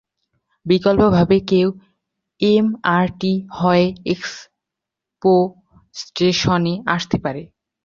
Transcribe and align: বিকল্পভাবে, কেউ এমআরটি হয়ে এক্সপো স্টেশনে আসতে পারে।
বিকল্পভাবে, 0.65 1.37
কেউ 1.51 1.67
এমআরটি 2.41 3.33
হয়ে 3.57 3.85
এক্সপো 4.05 5.33
স্টেশনে 5.95 6.73
আসতে 6.95 7.17
পারে। 7.23 7.41